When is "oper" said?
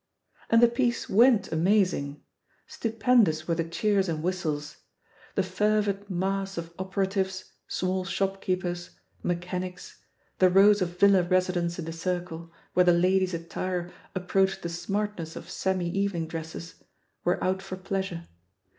6.77-7.05